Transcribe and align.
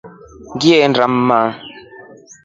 Ngaenda 0.53 1.05
mma. 1.13 1.41